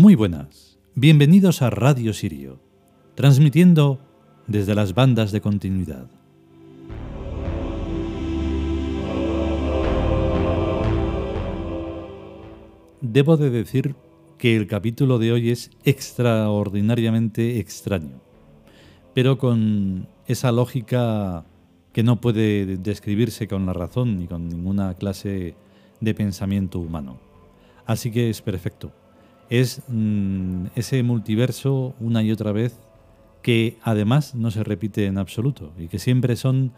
[0.00, 2.58] Muy buenas, bienvenidos a Radio Sirio,
[3.16, 4.00] transmitiendo
[4.46, 6.08] desde las bandas de continuidad.
[13.02, 13.94] Debo de decir
[14.38, 18.22] que el capítulo de hoy es extraordinariamente extraño,
[19.12, 21.44] pero con esa lógica
[21.92, 25.56] que no puede describirse con la razón ni con ninguna clase
[26.00, 27.20] de pensamiento humano.
[27.84, 28.94] Así que es perfecto.
[29.50, 32.78] Es mm, ese multiverso una y otra vez
[33.42, 36.72] que además no se repite en absoluto y que siempre son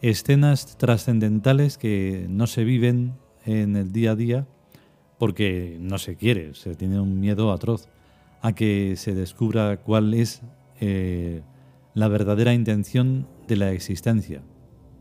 [0.00, 4.46] escenas trascendentales que no se viven en el día a día
[5.18, 7.88] porque no se quiere, se tiene un miedo atroz
[8.42, 10.42] a que se descubra cuál es
[10.80, 11.42] eh,
[11.94, 14.42] la verdadera intención de la existencia,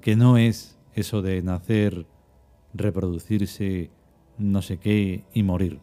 [0.01, 2.05] que no es eso de nacer,
[2.73, 3.89] reproducirse,
[4.37, 5.79] no sé qué y morir.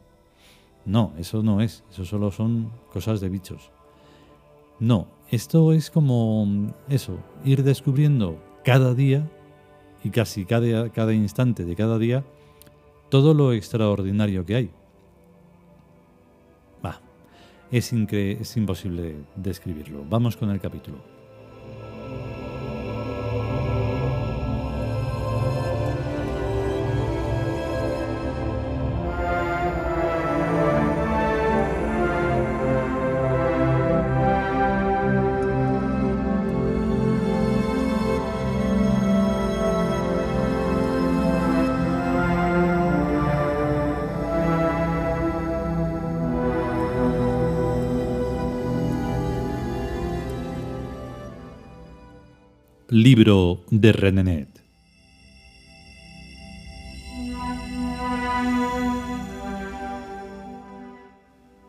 [0.85, 3.71] No, eso no es, eso solo son cosas de bichos.
[4.79, 9.31] No, esto es como eso, ir descubriendo cada día
[10.03, 12.25] y casi cada, cada instante de cada día
[13.11, 14.71] todo lo extraordinario que hay.
[16.85, 17.01] Va,
[17.71, 20.05] es, es imposible describirlo.
[20.09, 21.20] Vamos con el capítulo.
[52.93, 54.49] Libro de Renenet.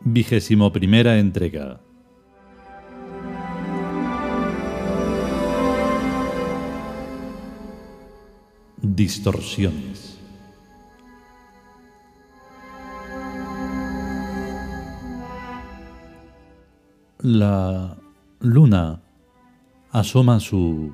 [0.00, 1.80] Vigésimo primera entrega.
[8.82, 10.18] Distorsiones.
[17.20, 17.96] La
[18.40, 19.00] luna
[19.92, 20.92] asoma su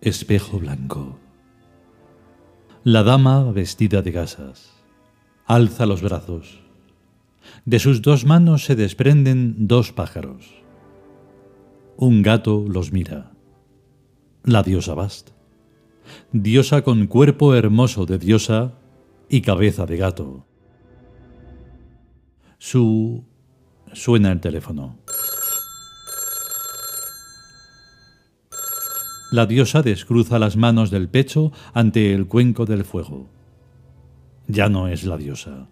[0.00, 1.18] espejo blanco.
[2.84, 4.76] La dama vestida de gasas
[5.46, 6.60] alza los brazos.
[7.64, 10.62] De sus dos manos se desprenden dos pájaros.
[11.96, 13.32] Un gato los mira.
[14.42, 15.30] La diosa Bast.
[16.32, 18.74] Diosa con cuerpo hermoso de diosa
[19.28, 20.46] y cabeza de gato.
[22.58, 23.24] Su...
[23.92, 24.98] suena el teléfono.
[29.32, 33.26] La diosa descruza las manos del pecho ante el cuenco del fuego.
[34.46, 35.68] Ya no es la diosa.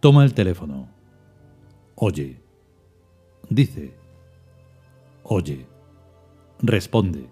[0.00, 0.88] Toma el teléfono.
[1.96, 2.40] Oye.
[3.50, 3.94] Dice.
[5.22, 5.66] Oye.
[6.62, 7.28] Responde.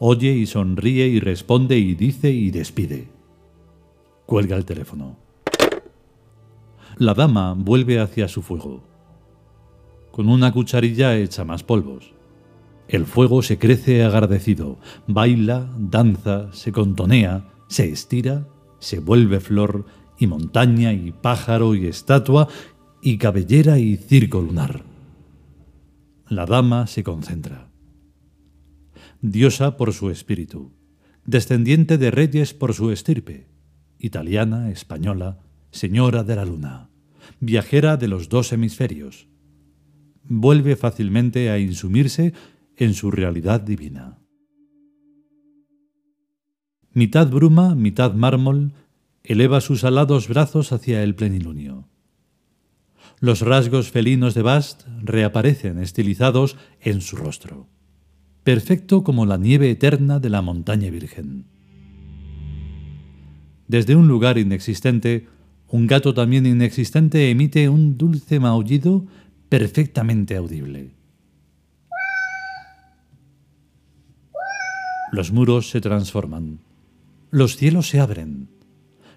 [0.00, 3.08] Oye y sonríe y responde y dice y despide.
[4.26, 5.16] Cuelga el teléfono.
[6.98, 8.82] La dama vuelve hacia su fuego.
[10.10, 12.15] Con una cucharilla echa más polvos.
[12.88, 18.46] El fuego se crece agradecido, baila, danza, se contonea, se estira,
[18.78, 19.86] se vuelve flor
[20.18, 22.48] y montaña y pájaro y estatua
[23.02, 24.84] y cabellera y circo lunar.
[26.28, 27.70] La dama se concentra.
[29.20, 30.72] Diosa por su espíritu,
[31.24, 33.48] descendiente de reyes por su estirpe,
[33.98, 35.40] italiana, española,
[35.70, 36.90] señora de la luna,
[37.40, 39.28] viajera de los dos hemisferios.
[40.28, 42.32] Vuelve fácilmente a insumirse
[42.76, 44.18] en su realidad divina.
[46.92, 48.72] Mitad bruma, mitad mármol,
[49.22, 51.88] eleva sus alados brazos hacia el plenilunio.
[53.20, 57.68] Los rasgos felinos de Bast reaparecen estilizados en su rostro,
[58.44, 61.46] perfecto como la nieve eterna de la montaña virgen.
[63.68, 65.26] Desde un lugar inexistente,
[65.68, 69.06] un gato también inexistente emite un dulce maullido
[69.48, 70.95] perfectamente audible.
[75.16, 76.58] Los muros se transforman.
[77.30, 78.50] Los cielos se abren.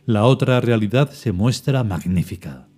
[0.05, 2.69] La otra realidad se muestra magnífica.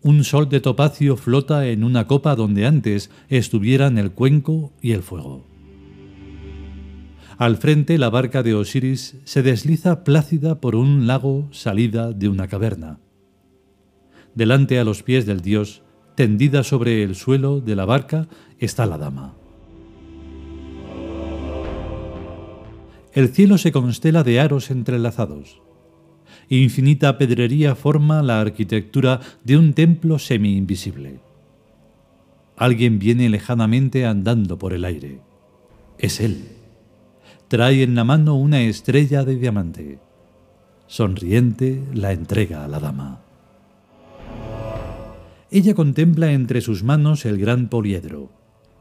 [0.00, 5.02] Un sol de topacio flota en una copa donde antes estuvieran el cuenco y el
[5.02, 5.44] fuego.
[7.36, 12.48] Al frente la barca de Osiris se desliza plácida por un lago salida de una
[12.48, 13.00] caverna.
[14.34, 15.82] Delante a los pies del dios,
[16.14, 18.28] tendida sobre el suelo de la barca,
[18.58, 19.34] está la dama.
[23.16, 25.60] El cielo se constela de aros entrelazados,
[26.48, 31.18] Infinita pedrería forma la arquitectura de un templo semi-invisible.
[32.56, 35.20] Alguien viene lejanamente andando por el aire.
[35.98, 36.44] Es él.
[37.48, 39.98] Trae en la mano una estrella de diamante.
[40.86, 43.22] Sonriente la entrega a la dama.
[45.50, 48.30] Ella contempla entre sus manos el gran poliedro,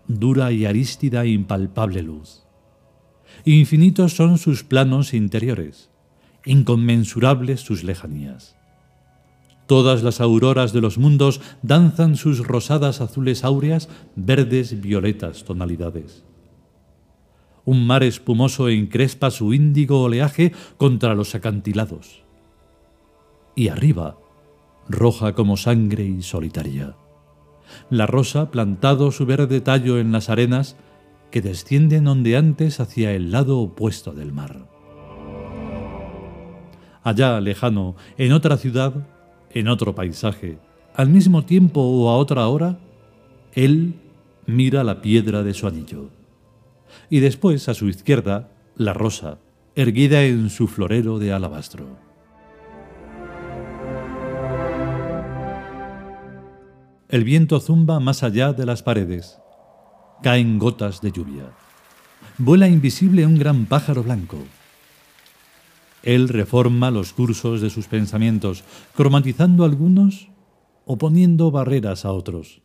[0.08, 2.45] dura y arístida impalpable luz.
[3.44, 5.90] Infinitos son sus planos interiores,
[6.46, 8.56] inconmensurables sus lejanías.
[9.68, 16.24] Todas las auroras de los mundos danzan sus rosadas azules áureas, verdes, violetas tonalidades.
[17.66, 22.24] Un mar espumoso encrespa su índigo oleaje contra los acantilados.
[23.56, 24.18] Y arriba,
[24.88, 26.96] roja como sangre y solitaria.
[27.90, 30.76] La rosa plantado su verde tallo en las arenas
[31.32, 34.68] que descienden ondeantes hacia el lado opuesto del mar.
[37.04, 39.08] Allá, lejano, en otra ciudad,
[39.52, 40.58] en otro paisaje,
[40.96, 42.80] al mismo tiempo o a otra hora,
[43.54, 43.96] él
[44.46, 46.10] mira la piedra de su anillo.
[47.10, 49.38] Y después, a su izquierda, la rosa,
[49.76, 51.86] erguida en su florero de alabastro.
[57.08, 59.40] El viento zumba más allá de las paredes.
[60.22, 61.52] Caen gotas de lluvia.
[62.38, 64.38] Vuela invisible un gran pájaro blanco.
[66.04, 68.64] Él reforma los cursos de sus pensamientos,
[68.96, 70.30] cromatizando algunos
[70.86, 72.62] o poniendo barreras a otros,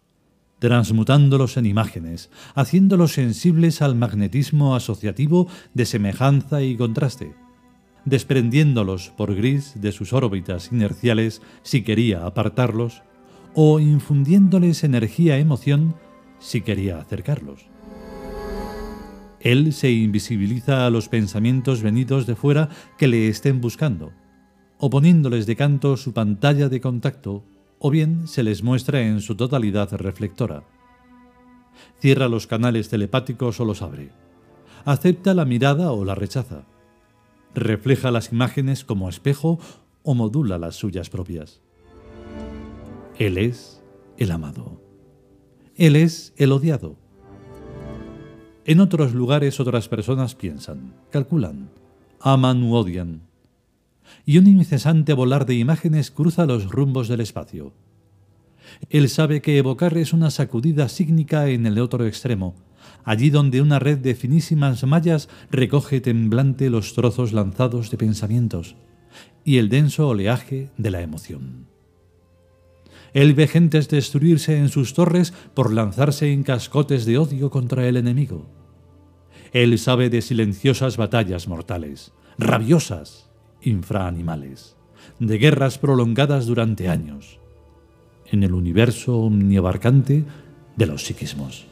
[0.58, 7.34] transmutándolos en imágenes, haciéndolos sensibles al magnetismo asociativo de semejanza y contraste,
[8.04, 13.02] desprendiéndolos por gris de sus órbitas inerciales si quería apartarlos,
[13.54, 15.96] o infundiéndoles energía emoción
[16.40, 17.66] si quería acercarlos.
[19.40, 24.12] Él se invisibiliza a los pensamientos venidos de fuera que le estén buscando,
[24.78, 27.44] o poniéndoles de canto su pantalla de contacto,
[27.78, 30.64] o bien se les muestra en su totalidad reflectora.
[31.98, 34.10] Cierra los canales telepáticos o los abre.
[34.84, 36.64] Acepta la mirada o la rechaza.
[37.54, 39.58] Refleja las imágenes como espejo
[40.02, 41.60] o modula las suyas propias.
[43.18, 43.82] Él es
[44.18, 44.79] el amado.
[45.80, 46.98] Él es el odiado.
[48.66, 51.70] En otros lugares otras personas piensan, calculan,
[52.20, 53.22] aman u odian.
[54.26, 57.72] Y un incesante volar de imágenes cruza los rumbos del espacio.
[58.90, 62.56] Él sabe que evocar es una sacudida sígnica en el otro extremo,
[63.02, 68.76] allí donde una red de finísimas mallas recoge temblante los trozos lanzados de pensamientos
[69.46, 71.69] y el denso oleaje de la emoción.
[73.12, 77.96] Él ve gentes destruirse en sus torres por lanzarse en cascotes de odio contra el
[77.96, 78.46] enemigo.
[79.52, 83.28] Él sabe de silenciosas batallas mortales, rabiosas,
[83.62, 84.76] infraanimales,
[85.18, 87.40] de guerras prolongadas durante años,
[88.26, 90.24] en el universo omniabarcante
[90.76, 91.66] de los psiquismos.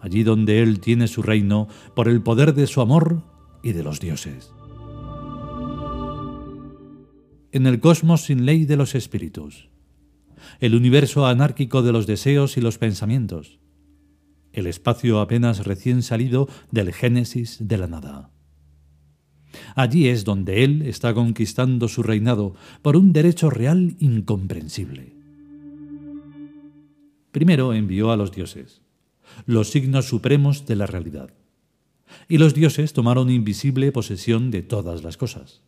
[0.00, 3.22] Allí donde Él tiene su reino por el poder de su amor
[3.62, 4.52] y de los dioses
[7.52, 9.68] en el cosmos sin ley de los espíritus,
[10.58, 13.58] el universo anárquico de los deseos y los pensamientos,
[14.52, 18.30] el espacio apenas recién salido del génesis de la nada.
[19.74, 25.12] Allí es donde Él está conquistando su reinado por un derecho real incomprensible.
[27.32, 28.80] Primero envió a los dioses,
[29.46, 31.32] los signos supremos de la realidad,
[32.28, 35.62] y los dioses tomaron invisible posesión de todas las cosas.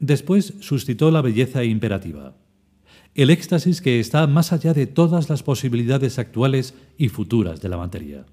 [0.00, 2.36] Después suscitó la belleza imperativa,
[3.14, 7.76] el éxtasis que está más allá de todas las posibilidades actuales y futuras de la
[7.76, 8.26] materia.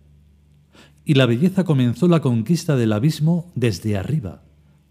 [1.06, 4.44] Y la belleza comenzó la conquista del abismo desde arriba,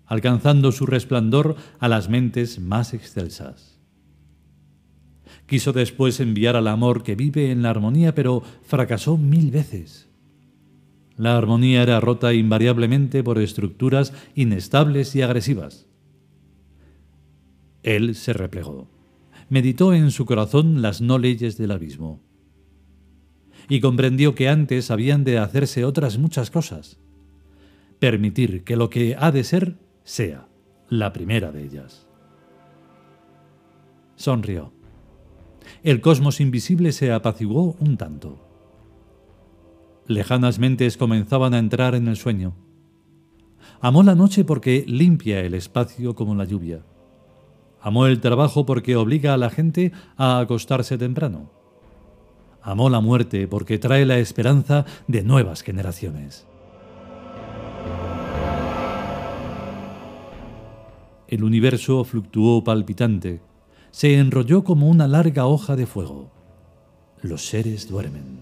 [0.06, 3.78] alcanzando su resplandor a las mentes más excelsas.
[5.46, 10.08] Quiso después enviar al amor que vive en la armonía, pero fracasó mil veces.
[11.16, 15.86] La armonía era rota invariablemente por estructuras inestables y agresivas.
[17.84, 18.88] Él se replegó.
[19.50, 22.20] Meditó en su corazón las no leyes del abismo.
[23.68, 26.98] Y comprendió que antes habían de hacerse otras muchas cosas.
[27.98, 30.48] Permitir que lo que ha de ser sea
[30.88, 32.06] la primera de ellas.
[34.16, 34.72] Sonrió.
[35.82, 38.40] El cosmos invisible se apaciguó un tanto.
[40.06, 42.54] Lejanas mentes comenzaban a entrar en el sueño.
[43.80, 46.82] Amó la noche porque limpia el espacio como la lluvia.
[47.84, 51.50] Amó el trabajo porque obliga a la gente a acostarse temprano.
[52.62, 56.46] Amó la muerte porque trae la esperanza de nuevas generaciones.
[61.28, 63.42] El universo fluctuó palpitante,
[63.90, 66.30] se enrolló como una larga hoja de fuego.
[67.20, 68.38] Los seres duermen.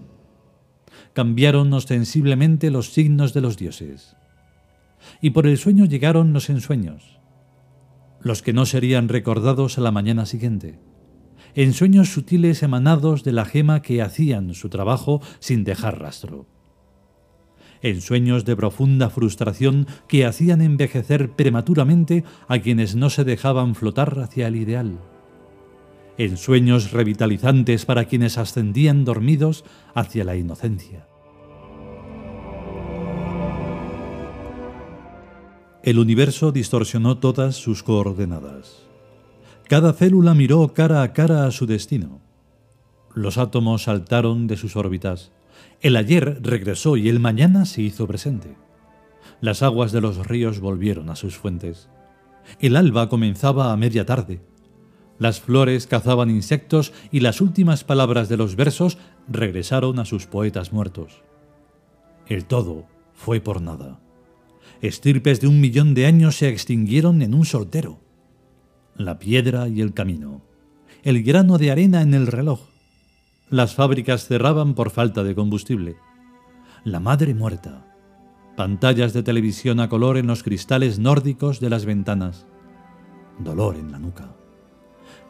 [1.11, 4.15] Cambiaron ostensiblemente los signos de los dioses.
[5.21, 7.19] Y por el sueño llegaron los ensueños,
[8.23, 10.79] los que no serían recordados a la mañana siguiente
[11.55, 16.47] en sueños sutiles emanados de la gema que hacían su trabajo sin dejar rastro.
[17.81, 24.19] En sueños de profunda frustración que hacían envejecer prematuramente a quienes no se dejaban flotar
[24.19, 24.99] hacia el ideal.
[26.17, 31.07] En sueños revitalizantes para quienes ascendían dormidos hacia la inocencia.
[35.83, 38.83] El universo distorsionó todas sus coordenadas.
[39.67, 42.21] Cada célula miró cara a cara a su destino.
[43.13, 45.33] Los átomos saltaron de sus órbitas.
[45.81, 48.55] El ayer regresó y el mañana se hizo presente.
[49.41, 51.89] Las aguas de los ríos volvieron a sus fuentes.
[52.61, 54.39] El alba comenzaba a media tarde.
[55.19, 58.97] Las flores cazaban insectos y las últimas palabras de los versos
[59.27, 61.23] regresaron a sus poetas muertos.
[62.25, 63.99] El todo fue por nada.
[64.83, 68.01] Estirpes de un millón de años se extinguieron en un soltero
[68.97, 70.41] la piedra y el camino,
[71.03, 72.59] el grano de arena en el reloj.
[73.49, 75.95] Las fábricas cerraban por falta de combustible.
[76.83, 77.87] La madre muerta.
[78.57, 82.45] Pantallas de televisión a color en los cristales nórdicos de las ventanas.
[83.39, 84.35] Dolor en la nuca.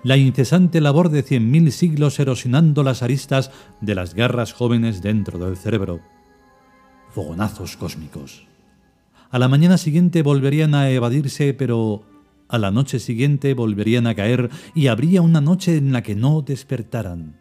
[0.03, 5.37] La incesante labor de cien mil siglos erosionando las aristas de las garras jóvenes dentro
[5.37, 6.01] del cerebro.
[7.11, 8.47] Fogonazos cósmicos.
[9.33, 12.03] A la mañana siguiente volverían a evadirse, pero
[12.47, 16.43] a la noche siguiente volverían a caer y habría una noche en la que no
[16.43, 17.35] despertaran.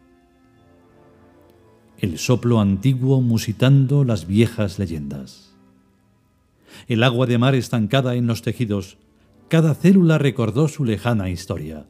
[1.99, 5.53] El soplo antiguo musitando las viejas leyendas.
[6.87, 8.97] El agua de mar estancada en los tejidos,
[9.47, 11.85] cada célula recordó su lejana historia.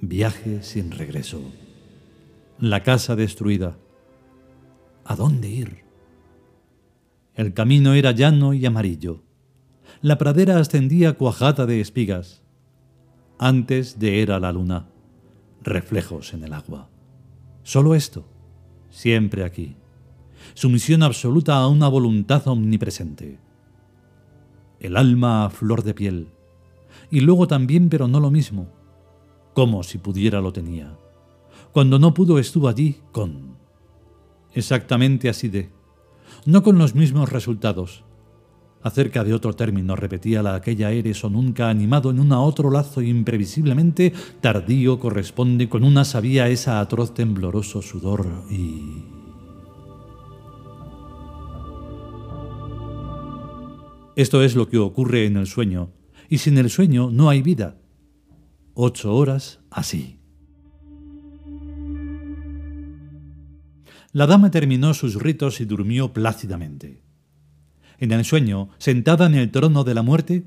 [0.00, 1.42] Viaje sin regreso.
[2.60, 3.78] La casa destruida.
[5.04, 5.87] ¿A dónde ir?
[7.38, 9.22] El camino era llano y amarillo
[10.00, 12.42] la pradera ascendía cuajada de espigas.
[13.38, 14.88] Antes de era la luna,
[15.62, 16.88] reflejos en el agua.
[17.64, 18.24] Solo esto,
[18.90, 19.76] siempre aquí.
[20.54, 23.40] Sumisión absoluta a una voluntad omnipresente.
[24.78, 26.28] El alma a flor de piel.
[27.10, 28.68] Y luego también, pero no lo mismo.
[29.52, 30.96] Como si pudiera lo tenía.
[31.72, 33.56] Cuando no pudo estuvo allí con...
[34.54, 35.77] Exactamente así de...
[36.46, 38.04] No con los mismos resultados,
[38.82, 43.02] Acerca de otro término repetía la aquella eres o nunca animado en un otro lazo
[43.02, 49.04] imprevisiblemente tardío corresponde con una sabía esa atroz tembloroso sudor y...
[54.14, 55.92] Esto es lo que ocurre en el sueño,
[56.28, 57.78] y sin el sueño no hay vida.
[58.74, 60.17] Ocho horas así.
[64.18, 67.04] La dama terminó sus ritos y durmió plácidamente.
[68.00, 70.42] En el sueño, sentada en el trono de la muerte,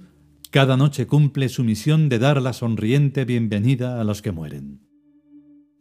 [0.50, 4.82] cada noche cumple su misión de dar la sonriente bienvenida a los que mueren.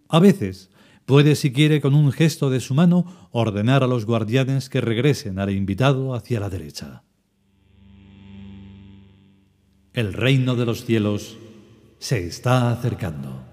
[0.09, 0.71] A veces,
[1.05, 5.41] puede si quiere con un gesto de su mano ordenar a los guardianes que regresen
[5.41, 7.03] al invitado hacia la derecha.
[9.95, 11.39] El reino de los cielos
[11.99, 13.50] se está acercando.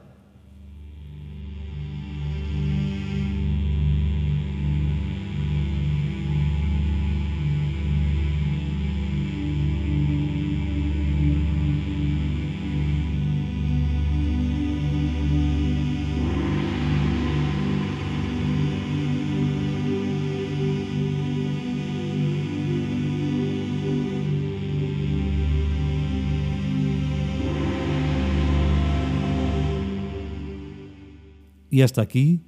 [31.70, 32.42] Y hasta aquí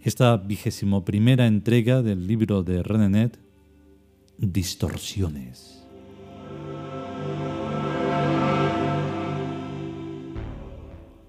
[0.00, 3.38] esta vigésimo primera entrega del libro de Renenet,
[4.36, 5.86] Distorsiones.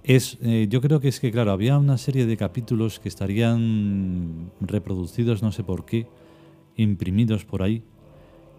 [0.03, 4.51] Es, eh, yo creo que es que, claro, había una serie de capítulos que estarían
[4.59, 6.07] reproducidos, no sé por qué,
[6.75, 7.83] imprimidos por ahí.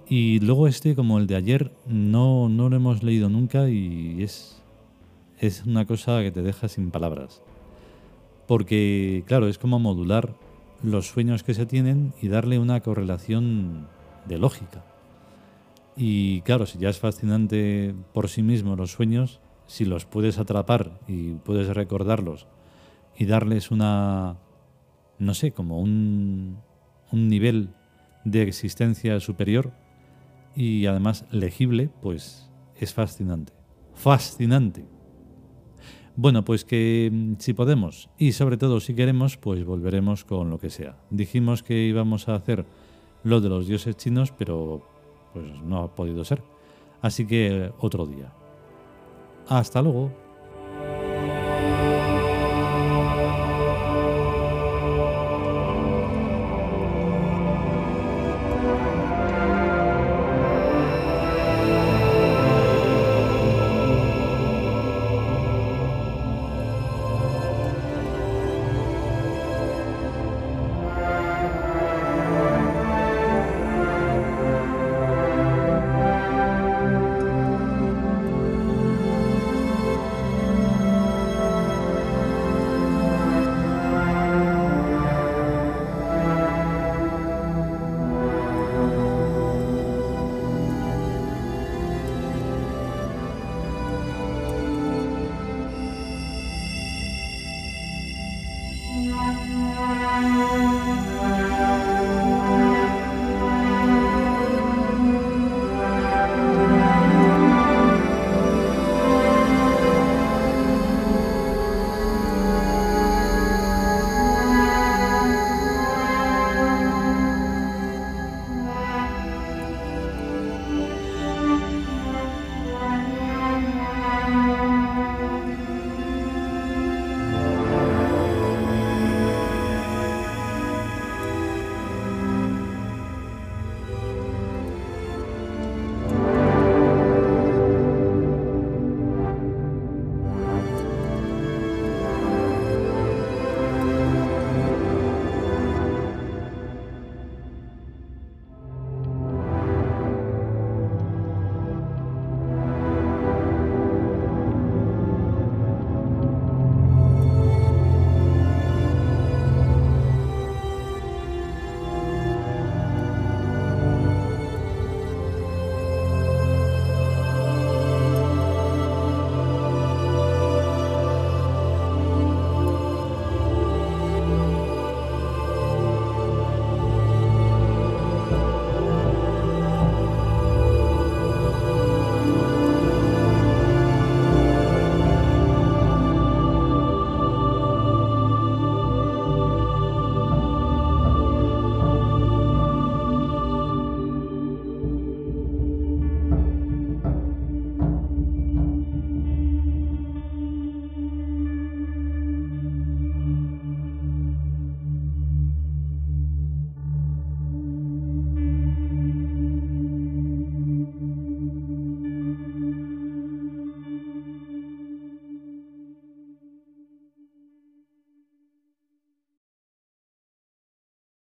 [0.08, 4.62] Y luego este, como el de ayer, no, no lo hemos leído nunca y es,
[5.38, 7.42] es una cosa que te deja sin palabras
[8.46, 10.34] porque, claro, es como modular
[10.82, 13.88] los sueños que se tienen y darle una correlación
[14.26, 14.84] de lógica.
[15.96, 20.98] Y claro, si ya es fascinante por sí mismo los sueños, si los puedes atrapar
[21.08, 22.46] y puedes recordarlos
[23.16, 24.36] y darles una,
[25.18, 26.58] no sé, como un,
[27.12, 27.70] un nivel
[28.24, 29.72] de existencia superior
[30.56, 33.52] y además legible, pues es fascinante.
[33.94, 34.93] fascinante.
[36.16, 40.58] Bueno, pues que mm, si podemos y sobre todo si queremos, pues volveremos con lo
[40.58, 40.96] que sea.
[41.10, 42.64] Dijimos que íbamos a hacer
[43.24, 44.82] lo de los dioses chinos, pero
[45.32, 46.42] pues no ha podido ser.
[47.02, 48.32] Así que otro día.
[49.48, 50.23] Hasta luego.